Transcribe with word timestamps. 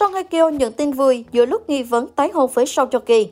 Song 0.00 0.14
Hye 0.14 0.22
Kyo 0.22 0.48
nhận 0.48 0.72
tin 0.72 0.92
vui 0.92 1.24
giữa 1.32 1.46
lúc 1.46 1.68
nghi 1.68 1.82
vấn 1.82 2.08
tái 2.08 2.30
hôn 2.34 2.50
với 2.54 2.66
Song 2.66 2.88
Joong 2.90 3.00
Ki. 3.00 3.30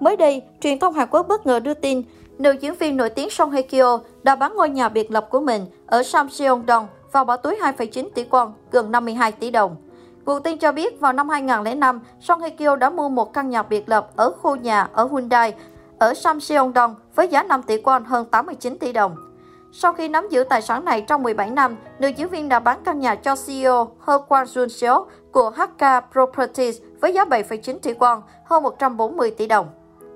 Mới 0.00 0.16
đây, 0.16 0.42
truyền 0.60 0.78
thông 0.78 0.94
Hàn 0.94 1.08
Quốc 1.10 1.28
bất 1.28 1.46
ngờ 1.46 1.60
đưa 1.60 1.74
tin 1.74 2.02
nữ 2.38 2.52
diễn 2.60 2.74
viên 2.74 2.96
nổi 2.96 3.10
tiếng 3.10 3.30
Song 3.30 3.50
Hye 3.50 3.62
Kyo 3.62 4.00
đã 4.22 4.36
bán 4.36 4.56
ngôi 4.56 4.68
nhà 4.68 4.88
biệt 4.88 5.10
lập 5.10 5.26
của 5.30 5.40
mình 5.40 5.66
ở 5.86 6.02
Samseong-dong 6.02 6.86
vào 7.12 7.24
bỏ 7.24 7.36
túi 7.36 7.56
2,9 7.56 8.08
tỷ 8.14 8.24
won, 8.24 8.50
gần 8.70 8.92
52 8.92 9.32
tỷ 9.32 9.50
đồng. 9.50 9.76
Nguồn 10.24 10.42
tin 10.42 10.58
cho 10.58 10.72
biết 10.72 11.00
vào 11.00 11.12
năm 11.12 11.28
2005, 11.28 12.00
Song 12.20 12.40
Hye 12.40 12.50
Kyo 12.50 12.76
đã 12.76 12.90
mua 12.90 13.08
một 13.08 13.32
căn 13.32 13.50
nhà 13.50 13.62
biệt 13.62 13.88
lập 13.88 14.10
ở 14.16 14.32
khu 14.42 14.56
nhà 14.56 14.88
ở 14.92 15.08
Hyundai 15.12 15.54
ở 15.98 16.12
Samseong-dong 16.12 16.94
với 17.14 17.28
giá 17.28 17.42
5 17.42 17.62
tỷ 17.62 17.76
won 17.76 18.04
hơn 18.04 18.26
89 18.30 18.78
tỷ 18.78 18.92
đồng. 18.92 19.27
Sau 19.72 19.92
khi 19.92 20.08
nắm 20.08 20.28
giữ 20.30 20.44
tài 20.44 20.62
sản 20.62 20.84
này 20.84 21.00
trong 21.00 21.22
17 21.22 21.50
năm, 21.50 21.76
nữ 21.98 22.08
diễn 22.08 22.28
viên 22.28 22.48
đã 22.48 22.60
bán 22.60 22.80
căn 22.84 22.98
nhà 22.98 23.14
cho 23.14 23.34
CEO 23.46 23.84
He 24.06 24.14
Kwon 24.28 24.44
Jun 24.44 24.68
Seo 24.68 25.06
của 25.32 25.50
HK 25.50 26.12
Properties 26.12 26.76
với 27.00 27.14
giá 27.14 27.24
7,9 27.24 27.78
tỷ 27.78 27.92
won, 27.92 28.20
hơn 28.44 28.62
140 28.62 29.30
tỷ 29.30 29.46
đồng. 29.46 29.68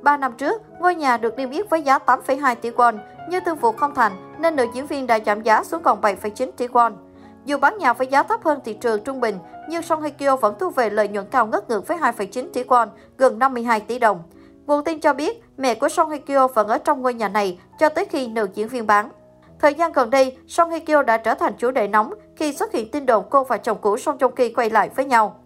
3 0.02 0.16
năm 0.16 0.32
trước, 0.32 0.62
ngôi 0.80 0.94
nhà 0.94 1.16
được 1.16 1.36
niêm 1.36 1.50
yết 1.50 1.70
với 1.70 1.82
giá 1.82 1.98
8,2 1.98 2.54
tỷ 2.54 2.70
won, 2.70 2.98
nhưng 3.28 3.44
thương 3.44 3.56
vụ 3.56 3.72
không 3.72 3.94
thành 3.94 4.12
nên 4.38 4.56
nữ 4.56 4.66
diễn 4.74 4.86
viên 4.86 5.06
đã 5.06 5.18
giảm 5.26 5.42
giá 5.42 5.64
xuống 5.64 5.82
còn 5.82 6.00
7,9 6.00 6.50
tỷ 6.56 6.66
won. 6.66 6.92
Dù 7.44 7.58
bán 7.58 7.78
nhà 7.78 7.92
với 7.92 8.06
giá 8.06 8.22
thấp 8.22 8.44
hơn 8.44 8.60
thị 8.64 8.74
trường 8.74 9.04
trung 9.04 9.20
bình, 9.20 9.38
nhưng 9.68 9.82
Song 9.82 10.02
Hye 10.02 10.10
Kyo 10.10 10.36
vẫn 10.36 10.54
thu 10.58 10.70
về 10.70 10.90
lợi 10.90 11.08
nhuận 11.08 11.26
cao 11.30 11.46
ngất 11.46 11.68
ngưỡng 11.68 11.84
với 11.84 11.98
2,9 11.98 12.48
tỷ 12.52 12.62
won, 12.62 12.88
gần 13.18 13.38
52 13.38 13.80
tỷ 13.80 13.98
đồng. 13.98 14.22
Nguồn 14.66 14.84
tin 14.84 15.00
cho 15.00 15.12
biết, 15.12 15.42
mẹ 15.56 15.74
của 15.74 15.88
Song 15.88 16.10
Hye 16.10 16.18
Kyo 16.18 16.48
vẫn 16.48 16.68
ở 16.68 16.78
trong 16.78 17.02
ngôi 17.02 17.14
nhà 17.14 17.28
này 17.28 17.58
cho 17.78 17.88
tới 17.88 18.04
khi 18.04 18.28
nữ 18.28 18.48
diễn 18.54 18.68
viên 18.68 18.86
bán. 18.86 19.08
Thời 19.62 19.74
gian 19.74 19.92
gần 19.92 20.10
đây, 20.10 20.36
Song 20.46 20.70
Hye 20.70 20.78
Kyo 20.78 21.02
đã 21.02 21.16
trở 21.16 21.34
thành 21.34 21.52
chủ 21.58 21.70
đề 21.70 21.88
nóng 21.88 22.14
khi 22.36 22.52
xuất 22.52 22.72
hiện 22.72 22.90
tin 22.90 23.06
đồn 23.06 23.24
cô 23.30 23.44
và 23.44 23.56
chồng 23.56 23.78
cũ 23.80 23.96
Song 23.96 24.18
Joong 24.18 24.30
Ki 24.30 24.52
quay 24.52 24.70
lại 24.70 24.90
với 24.96 25.04
nhau. 25.04 25.36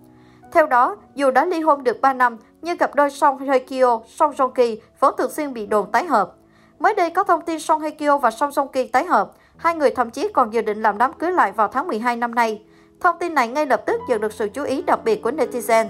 Theo 0.52 0.66
đó, 0.66 0.96
dù 1.14 1.30
đã 1.30 1.44
ly 1.44 1.60
hôn 1.60 1.84
được 1.84 2.00
3 2.00 2.12
năm, 2.12 2.36
nhưng 2.62 2.78
cặp 2.78 2.94
đôi 2.94 3.10
Song 3.10 3.38
Hye 3.38 3.58
Kyo, 3.58 4.00
Song 4.06 4.32
Joong 4.32 4.50
Ki 4.50 4.80
vẫn 5.00 5.14
thường 5.18 5.30
xuyên 5.30 5.52
bị 5.52 5.66
đồn 5.66 5.92
tái 5.92 6.04
hợp. 6.04 6.32
Mới 6.78 6.94
đây 6.94 7.10
có 7.10 7.24
thông 7.24 7.42
tin 7.42 7.60
Song 7.60 7.82
Hye 7.82 7.90
Kyo 7.90 8.18
và 8.18 8.30
Song 8.30 8.50
Joong 8.50 8.68
Ki 8.68 8.88
tái 8.88 9.04
hợp, 9.04 9.32
hai 9.56 9.74
người 9.74 9.90
thậm 9.90 10.10
chí 10.10 10.28
còn 10.28 10.52
dự 10.52 10.62
định 10.62 10.82
làm 10.82 10.98
đám 10.98 11.12
cưới 11.12 11.32
lại 11.32 11.52
vào 11.52 11.68
tháng 11.68 11.88
12 11.88 12.16
năm 12.16 12.34
nay. 12.34 12.62
Thông 13.00 13.16
tin 13.18 13.34
này 13.34 13.48
ngay 13.48 13.66
lập 13.66 13.82
tức 13.86 14.00
nhận 14.08 14.20
được 14.20 14.32
sự 14.32 14.48
chú 14.48 14.64
ý 14.64 14.82
đặc 14.82 15.00
biệt 15.04 15.22
của 15.22 15.30
netizen. 15.30 15.86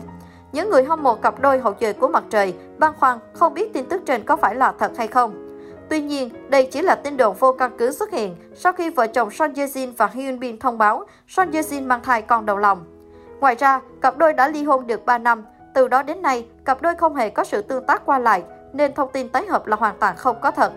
Những 0.53 0.71
người 0.71 0.85
hâm 0.85 1.03
mộ 1.03 1.15
cặp 1.15 1.41
đôi 1.41 1.59
hậu 1.59 1.75
duệ 1.81 1.93
của 1.93 2.09
mặt 2.09 2.25
trời 2.31 2.55
băn 2.79 2.93
khoăn 3.01 3.19
không 3.33 3.55
biết 3.55 3.73
tin 3.73 3.85
tức 3.85 4.03
trên 4.07 4.25
có 4.25 4.37
phải 4.37 4.55
là 4.55 4.73
thật 4.79 4.93
hay 4.97 5.09
không. 5.09 5.46
Tuy 5.89 6.01
nhiên, 6.01 6.31
đây 6.49 6.69
chỉ 6.73 6.83
là 6.83 6.95
tin 6.95 7.17
đồn 7.17 7.37
vô 7.37 7.53
căn 7.53 7.71
cứ 7.79 7.93
xuất 7.93 8.11
hiện 8.11 8.37
sau 8.55 8.73
khi 8.73 8.91
vợ 8.91 9.07
chồng 9.07 9.31
Son 9.31 9.53
Ye 9.55 9.67
Jin 9.67 9.93
và 9.97 10.07
Hyun 10.07 10.39
Bin 10.39 10.59
thông 10.59 10.79
báo 10.79 11.05
Son 11.29 11.51
Ye 11.53 11.63
Jin 11.63 11.87
mang 11.87 12.03
thai 12.03 12.23
con 12.23 12.47
đầu 12.47 12.57
lòng. 12.57 12.85
Ngoài 13.41 13.55
ra, 13.55 13.81
cặp 14.01 14.17
đôi 14.17 14.33
đã 14.33 14.49
ly 14.49 14.65
hôn 14.65 14.87
được 14.87 15.07
3 15.07 15.19
năm. 15.19 15.45
Từ 15.75 15.89
đó 15.89 16.03
đến 16.03 16.23
nay, 16.23 16.47
cặp 16.65 16.83
đôi 16.83 16.95
không 16.95 17.15
hề 17.15 17.31
có 17.31 17.45
sự 17.45 17.63
tương 17.63 17.87
tác 17.87 18.07
qua 18.07 18.19
lại, 18.19 18.43
nên 18.73 18.95
thông 18.95 19.11
tin 19.13 19.29
tái 19.29 19.47
hợp 19.47 19.67
là 19.67 19.77
hoàn 19.77 19.95
toàn 20.01 20.17
không 20.17 20.37
có 20.43 20.51
thật. 20.51 20.73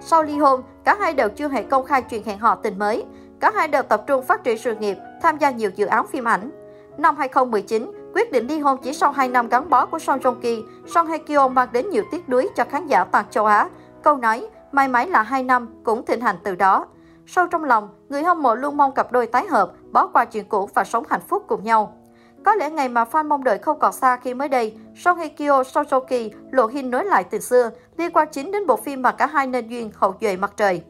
Sau 0.00 0.22
ly 0.22 0.38
hôn, 0.38 0.62
cả 0.84 0.96
hai 1.00 1.12
đều 1.12 1.28
chưa 1.28 1.48
hề 1.48 1.62
công 1.62 1.86
khai 1.86 2.02
chuyện 2.02 2.24
hẹn 2.24 2.38
hò 2.38 2.54
tình 2.54 2.78
mới. 2.78 3.04
Cả 3.40 3.52
hai 3.54 3.68
đều 3.68 3.82
tập 3.82 4.02
trung 4.06 4.26
phát 4.26 4.44
triển 4.44 4.58
sự 4.58 4.74
nghiệp, 4.74 4.96
tham 5.22 5.38
gia 5.38 5.50
nhiều 5.50 5.70
dự 5.76 5.86
án 5.86 6.06
phim 6.06 6.28
ảnh. 6.28 6.50
Năm 6.98 7.16
2019, 7.16 7.92
quyết 8.14 8.32
định 8.32 8.46
ly 8.46 8.58
hôn 8.58 8.78
chỉ 8.82 8.92
sau 8.92 9.12
2 9.12 9.28
năm 9.28 9.48
gắn 9.48 9.70
bó 9.70 9.86
của 9.86 9.98
Song 9.98 10.18
Joong 10.18 10.40
Ki, 10.40 10.62
Song 10.86 11.06
Hye 11.06 11.18
Kyo 11.18 11.48
mang 11.48 11.68
đến 11.72 11.90
nhiều 11.90 12.04
tiếc 12.10 12.28
nuối 12.28 12.48
cho 12.56 12.64
khán 12.64 12.86
giả 12.86 13.04
toàn 13.04 13.24
châu 13.30 13.46
Á. 13.46 13.68
Câu 14.02 14.16
nói, 14.16 14.46
may 14.72 14.88
mắn 14.88 15.08
là 15.08 15.22
2 15.22 15.42
năm 15.42 15.68
cũng 15.84 16.04
thịnh 16.06 16.20
hành 16.20 16.36
từ 16.44 16.54
đó. 16.54 16.86
Sâu 17.26 17.46
trong 17.46 17.64
lòng, 17.64 17.88
người 18.08 18.22
hâm 18.22 18.42
mộ 18.42 18.54
luôn 18.54 18.76
mong 18.76 18.94
cặp 18.94 19.12
đôi 19.12 19.26
tái 19.26 19.46
hợp, 19.46 19.72
bỏ 19.92 20.06
qua 20.06 20.24
chuyện 20.24 20.44
cũ 20.48 20.68
và 20.74 20.84
sống 20.84 21.04
hạnh 21.10 21.20
phúc 21.28 21.44
cùng 21.48 21.64
nhau. 21.64 21.96
Có 22.44 22.54
lẽ 22.54 22.70
ngày 22.70 22.88
mà 22.88 23.04
fan 23.04 23.28
mong 23.28 23.44
đợi 23.44 23.58
không 23.58 23.78
còn 23.78 23.92
xa 23.92 24.16
khi 24.16 24.34
mới 24.34 24.48
đây, 24.48 24.78
Song 24.96 25.18
Hye 25.18 25.28
Kyo, 25.28 25.64
Song 25.64 26.06
Ki 26.08 26.32
lộ 26.50 26.66
hin 26.66 26.90
nối 26.90 27.04
lại 27.04 27.24
từ 27.24 27.38
xưa, 27.38 27.70
liên 27.96 28.12
quan 28.12 28.28
chính 28.32 28.52
đến 28.52 28.66
bộ 28.66 28.76
phim 28.76 29.02
mà 29.02 29.12
cả 29.12 29.26
hai 29.26 29.46
nên 29.46 29.68
duyên 29.68 29.90
hậu 29.94 30.14
duệ 30.20 30.36
mặt 30.36 30.52
trời. 30.56 30.82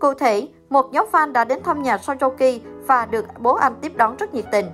Cụ 0.00 0.14
thể, 0.14 0.48
một 0.68 0.92
nhóm 0.92 1.06
fan 1.12 1.32
đã 1.32 1.44
đến 1.44 1.62
thăm 1.62 1.82
nhà 1.82 1.98
Song 1.98 2.36
Ki 2.38 2.60
và 2.86 3.06
được 3.06 3.24
bố 3.38 3.54
anh 3.54 3.74
tiếp 3.80 3.92
đón 3.96 4.16
rất 4.16 4.34
nhiệt 4.34 4.44
tình. 4.52 4.66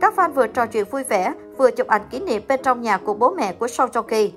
Các 0.00 0.14
fan 0.16 0.32
vừa 0.32 0.46
trò 0.46 0.66
chuyện 0.66 0.84
vui 0.90 1.04
vẻ, 1.04 1.34
vừa 1.58 1.70
chụp 1.70 1.86
ảnh 1.86 2.02
kỷ 2.10 2.20
niệm 2.20 2.42
bên 2.48 2.60
trong 2.62 2.80
nhà 2.80 2.98
của 2.98 3.14
bố 3.14 3.30
mẹ 3.30 3.52
của 3.52 3.68
Song 3.68 3.90
Ki. 4.08 4.32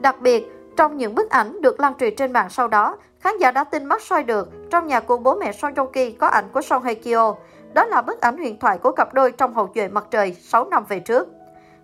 Đặc 0.00 0.20
biệt, 0.20 0.52
trong 0.78 0.96
những 0.96 1.14
bức 1.14 1.30
ảnh 1.30 1.60
được 1.62 1.80
lan 1.80 1.92
truyền 2.00 2.16
trên 2.16 2.32
mạng 2.32 2.50
sau 2.50 2.68
đó, 2.68 2.96
khán 3.20 3.38
giả 3.38 3.50
đã 3.50 3.64
tin 3.64 3.84
mắt 3.84 4.02
soi 4.02 4.22
được 4.22 4.48
trong 4.70 4.86
nhà 4.86 5.00
của 5.00 5.16
bố 5.18 5.34
mẹ 5.34 5.52
Son 5.52 5.74
Joong 5.74 5.86
Ki 5.86 6.12
có 6.12 6.26
ảnh 6.26 6.44
của 6.52 6.62
Son 6.62 6.82
Hye 6.82 6.94
Kyo. 6.94 7.34
Đó 7.74 7.84
là 7.84 8.02
bức 8.02 8.20
ảnh 8.20 8.36
huyền 8.36 8.58
thoại 8.58 8.78
của 8.78 8.92
cặp 8.92 9.14
đôi 9.14 9.32
trong 9.32 9.54
hậu 9.54 9.70
duệ 9.74 9.88
mặt 9.88 10.04
trời 10.10 10.36
6 10.40 10.64
năm 10.64 10.84
về 10.88 11.00
trước. 11.00 11.28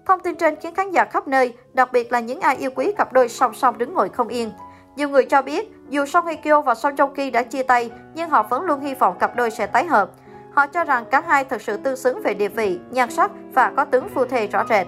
Thông 0.06 0.20
tin 0.20 0.36
trên 0.36 0.56
khiến 0.56 0.74
khán 0.74 0.90
giả 0.90 1.04
khắp 1.04 1.28
nơi, 1.28 1.54
đặc 1.72 1.92
biệt 1.92 2.12
là 2.12 2.20
những 2.20 2.40
ai 2.40 2.56
yêu 2.56 2.70
quý 2.74 2.92
cặp 2.96 3.12
đôi 3.12 3.28
song 3.28 3.54
song 3.54 3.78
đứng 3.78 3.94
ngồi 3.94 4.08
không 4.08 4.28
yên. 4.28 4.52
Nhiều 4.96 5.08
người 5.08 5.24
cho 5.24 5.42
biết, 5.42 5.72
dù 5.88 6.06
Song 6.06 6.26
Hye 6.26 6.36
Kyo 6.36 6.60
và 6.60 6.74
Song 6.74 6.94
Joong 6.94 7.14
Ki 7.14 7.30
đã 7.30 7.42
chia 7.42 7.62
tay, 7.62 7.90
nhưng 8.14 8.30
họ 8.30 8.42
vẫn 8.42 8.64
luôn 8.64 8.80
hy 8.80 8.94
vọng 8.94 9.18
cặp 9.18 9.36
đôi 9.36 9.50
sẽ 9.50 9.66
tái 9.66 9.86
hợp. 9.86 10.10
Họ 10.54 10.66
cho 10.66 10.84
rằng 10.84 11.04
cả 11.10 11.22
hai 11.26 11.44
thực 11.44 11.62
sự 11.62 11.76
tương 11.76 11.96
xứng 11.96 12.22
về 12.22 12.34
địa 12.34 12.48
vị, 12.48 12.78
nhan 12.90 13.10
sắc 13.10 13.30
và 13.54 13.72
có 13.76 13.84
tướng 13.84 14.08
phu 14.14 14.24
thê 14.24 14.46
rõ 14.46 14.64
rệt. 14.68 14.86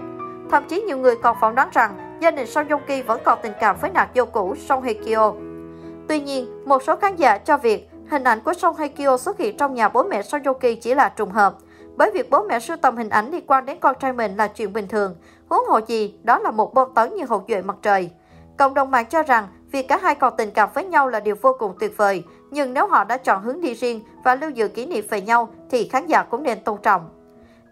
Thậm 0.51 0.65
chí 0.69 0.83
nhiều 0.83 0.99
người 0.99 1.15
còn 1.23 1.37
phỏng 1.41 1.55
đoán 1.55 1.69
rằng 1.73 2.06
gia 2.21 2.31
đình 2.31 2.47
Song 2.47 2.69
Joong 2.69 2.81
Ki 2.87 3.03
vẫn 3.03 3.21
còn 3.25 3.39
tình 3.43 3.53
cảm 3.61 3.77
với 3.81 3.91
nàng 3.91 4.09
dâu 4.15 4.27
cũ 4.27 4.55
Song 4.69 4.83
Hye 4.83 4.95
Kyo. 4.95 5.33
Tuy 6.09 6.21
nhiên, 6.21 6.65
một 6.65 6.83
số 6.83 6.97
khán 6.97 7.17
giả 7.17 7.39
cho 7.39 7.57
việc 7.57 7.91
hình 8.11 8.25
ảnh 8.25 8.41
của 8.41 8.53
Song 8.55 8.77
Hye 8.77 8.89
Kyo 8.89 9.17
xuất 9.17 9.39
hiện 9.39 9.57
trong 9.57 9.75
nhà 9.75 9.89
bố 9.89 10.03
mẹ 10.03 10.23
Song 10.23 10.43
Joong 10.43 10.55
Ki 10.55 10.75
chỉ 10.75 10.95
là 10.95 11.09
trùng 11.09 11.31
hợp, 11.31 11.55
bởi 11.97 12.11
việc 12.11 12.31
bố 12.31 12.43
mẹ 12.43 12.61
sưu 12.61 12.77
tầm 12.77 12.97
hình 12.97 13.09
ảnh 13.09 13.31
liên 13.31 13.47
quan 13.47 13.67
đến 13.67 13.79
con 13.81 13.97
trai 14.01 14.13
mình 14.13 14.37
là 14.37 14.49
chuyện 14.49 14.73
bình 14.73 14.89
thường, 14.89 15.17
huống 15.49 15.69
hồ 15.69 15.81
gì 15.87 16.19
đó 16.23 16.39
là 16.39 16.51
một 16.51 16.75
bom 16.75 16.95
tấn 16.95 17.15
như 17.15 17.25
hột 17.25 17.45
duệ 17.49 17.63
mặt 17.63 17.77
trời. 17.83 18.11
Cộng 18.59 18.75
đồng 18.75 18.91
mạng 18.91 19.07
cho 19.07 19.23
rằng 19.23 19.49
việc 19.71 19.89
cả 19.89 19.99
hai 20.03 20.15
còn 20.15 20.35
tình 20.37 20.51
cảm 20.51 20.69
với 20.75 20.85
nhau 20.85 21.09
là 21.09 21.21
điều 21.21 21.35
vô 21.43 21.57
cùng 21.59 21.75
tuyệt 21.81 21.97
vời, 21.97 22.23
nhưng 22.51 22.75
nếu 22.75 22.87
họ 22.87 23.05
đã 23.05 23.17
chọn 23.17 23.43
hướng 23.43 23.61
đi 23.61 23.75
riêng 23.75 24.01
và 24.25 24.35
lưu 24.35 24.51
giữ 24.51 24.69
kỷ 24.69 24.87
niệm 24.87 25.05
về 25.11 25.21
nhau 25.21 25.49
thì 25.71 25.89
khán 25.89 26.07
giả 26.07 26.23
cũng 26.23 26.43
nên 26.43 26.65
tôn 26.65 26.79
trọng. 26.83 27.16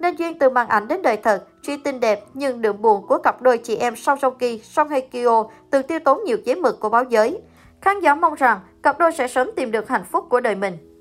Nên 0.05 0.17
duyên 0.17 0.39
từ 0.39 0.51
màn 0.51 0.69
ảnh 0.69 0.89
đến 0.89 1.03
đời 1.03 1.17
thật, 1.17 1.45
truy 1.63 1.77
tin 1.77 2.01
đẹp 2.01 2.25
nhưng 2.35 2.63
đượm 2.63 2.83
buồn 2.83 3.07
của 3.07 3.19
cặp 3.19 3.43
đôi 3.43 3.59
chị 3.59 3.77
em 3.77 3.97
Song 3.97 4.19
Song 4.23 4.39
Ki, 4.39 4.61
Song 4.65 4.89
Hye 4.89 5.01
Kyo 5.01 5.45
từng 5.71 5.83
tiêu 5.87 5.99
tốn 6.05 6.25
nhiều 6.25 6.37
giấy 6.45 6.57
mực 6.57 6.81
của 6.81 6.89
báo 6.89 7.05
giới. 7.05 7.41
Khán 7.81 8.01
giả 8.01 8.15
mong 8.15 8.35
rằng 8.35 8.61
cặp 8.83 8.99
đôi 8.99 9.13
sẽ 9.13 9.29
sớm 9.29 9.51
tìm 9.57 9.71
được 9.71 9.89
hạnh 9.89 10.05
phúc 10.11 10.27
của 10.29 10.41
đời 10.41 10.55
mình. 10.55 10.94